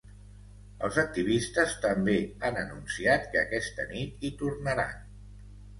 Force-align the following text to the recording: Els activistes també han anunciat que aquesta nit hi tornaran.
Els 0.87 0.95
activistes 1.01 1.75
també 1.83 2.15
han 2.49 2.59
anunciat 2.65 3.31
que 3.35 3.45
aquesta 3.47 3.89
nit 3.95 4.23
hi 4.31 4.37
tornaran. 4.43 5.03